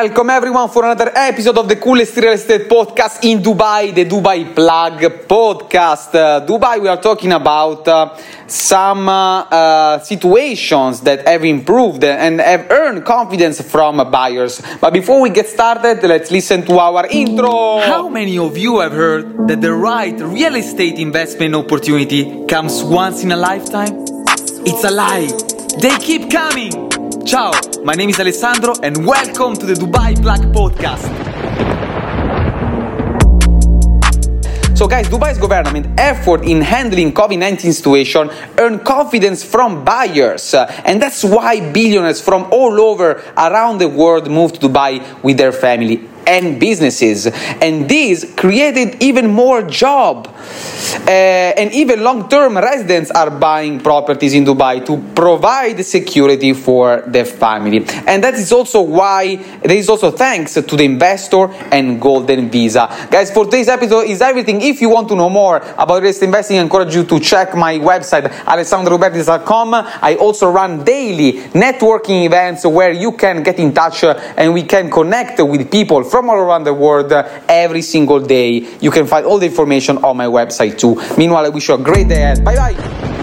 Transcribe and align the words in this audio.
Welcome 0.00 0.30
everyone 0.30 0.68
for 0.68 0.84
another 0.84 1.10
episode 1.12 1.58
of 1.58 1.68
the 1.68 1.74
coolest 1.74 2.16
real 2.16 2.32
estate 2.32 2.68
podcast 2.68 3.18
in 3.24 3.42
Dubai, 3.42 3.92
the 3.92 4.04
Dubai 4.04 4.54
Plug 4.54 5.00
podcast. 5.26 6.14
Uh, 6.14 6.46
Dubai, 6.46 6.80
we 6.80 6.86
are 6.86 7.02
talking 7.02 7.32
about 7.32 7.88
uh, 7.88 8.16
some 8.46 9.08
uh, 9.08 9.40
uh 9.40 9.98
situations 9.98 11.00
that 11.00 11.26
have 11.26 11.44
improved 11.44 12.04
and 12.04 12.38
have 12.40 12.70
earned 12.70 13.04
confidence 13.04 13.60
from 13.60 13.96
buyers. 14.08 14.62
But 14.80 14.92
before 14.92 15.20
we 15.20 15.30
get 15.30 15.48
started, 15.48 16.00
let's 16.04 16.30
listen 16.30 16.64
to 16.66 16.78
our 16.78 17.04
intro. 17.10 17.80
How 17.80 18.08
many 18.08 18.38
of 18.38 18.56
you 18.56 18.78
have 18.78 18.92
heard 18.92 19.48
that 19.48 19.60
the 19.60 19.72
right 19.72 20.14
real 20.20 20.54
estate 20.54 21.00
investment 21.00 21.56
opportunity 21.56 22.46
comes 22.46 22.84
once 22.84 23.24
in 23.24 23.32
a 23.32 23.36
lifetime? 23.36 24.06
It's 24.64 24.84
a 24.84 24.92
lie. 24.92 25.26
They 25.82 25.98
keep 25.98 26.30
coming. 26.30 26.88
Ciao, 27.26 27.50
my 27.84 27.94
name 27.94 28.08
is 28.08 28.18
Alessandro 28.18 28.74
and 28.82 29.06
welcome 29.06 29.54
to 29.54 29.66
the 29.66 29.74
Dubai 29.74 30.20
Plug 30.20 30.40
Podcast. 30.52 31.06
So 34.76 34.86
guys, 34.86 35.08
Dubai's 35.08 35.38
government 35.38 35.98
effort 35.98 36.44
in 36.44 36.60
handling 36.60 37.12
COVID-19 37.12 37.72
situation 37.72 38.30
earned 38.58 38.84
confidence 38.84 39.44
from 39.44 39.84
buyers. 39.84 40.54
Uh, 40.54 40.66
and 40.84 41.02
that's 41.02 41.24
why 41.24 41.72
billionaires 41.72 42.20
from 42.20 42.48
all 42.52 42.80
over 42.80 43.22
around 43.36 43.78
the 43.78 43.88
world 43.88 44.30
moved 44.30 44.60
to 44.60 44.68
Dubai 44.68 45.22
with 45.22 45.36
their 45.36 45.52
family 45.52 46.08
and 46.28 46.60
businesses. 46.60 47.26
And 47.26 47.88
this 47.88 48.34
created 48.36 49.02
even 49.02 49.28
more 49.28 49.62
job. 49.62 50.28
Uh, 51.06 51.10
and 51.10 51.72
even 51.72 52.04
long-term 52.04 52.56
residents 52.56 53.10
are 53.10 53.30
buying 53.30 53.80
properties 53.80 54.34
in 54.34 54.44
Dubai 54.44 54.84
to 54.84 54.98
provide 55.14 55.84
security 55.84 56.52
for 56.52 57.02
their 57.06 57.24
family. 57.24 57.84
And 58.06 58.22
that 58.22 58.34
is 58.34 58.52
also 58.52 58.82
why 58.82 59.36
there 59.36 59.76
is 59.76 59.88
also 59.88 60.10
thanks 60.10 60.54
to 60.54 60.62
the 60.62 60.84
investor 60.84 61.48
and 61.72 62.00
golden 62.00 62.50
visa. 62.50 62.88
Guys, 63.10 63.30
for 63.30 63.46
today's 63.46 63.68
episode 63.68 64.02
is 64.02 64.20
everything. 64.20 64.60
If 64.60 64.80
you 64.82 64.90
want 64.90 65.08
to 65.08 65.16
know 65.16 65.30
more 65.30 65.56
about 65.56 66.02
real 66.02 66.10
estate 66.10 66.26
investing, 66.26 66.58
I 66.58 66.62
encourage 66.62 66.94
you 66.94 67.04
to 67.04 67.20
check 67.20 67.56
my 67.56 67.78
website, 67.78 68.28
alessandrobertis.com. 68.44 69.74
I 69.74 70.16
also 70.20 70.50
run 70.50 70.84
daily 70.84 71.32
networking 71.54 72.26
events 72.26 72.66
where 72.66 72.92
you 72.92 73.12
can 73.12 73.42
get 73.42 73.58
in 73.58 73.72
touch 73.72 74.04
and 74.04 74.52
we 74.52 74.64
can 74.64 74.90
connect 74.90 75.40
with 75.40 75.70
people 75.70 76.04
from 76.04 76.17
from 76.18 76.30
all 76.30 76.36
around 76.36 76.64
the 76.64 76.74
world 76.74 77.12
uh, 77.12 77.28
every 77.48 77.80
single 77.80 78.18
day. 78.18 78.66
You 78.80 78.90
can 78.90 79.06
find 79.06 79.24
all 79.24 79.38
the 79.38 79.46
information 79.46 79.98
on 79.98 80.16
my 80.16 80.26
website 80.26 80.76
too. 80.76 81.00
Meanwhile, 81.16 81.46
I 81.46 81.48
wish 81.50 81.68
you 81.68 81.74
a 81.74 81.78
great 81.78 82.08
day 82.08 82.22
ahead. 82.22 82.44
Bye 82.44 82.56
bye. 82.56 83.17